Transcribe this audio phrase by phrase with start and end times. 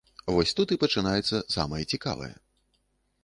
[0.35, 2.33] Вось тут і пачынаецца самае цікавае.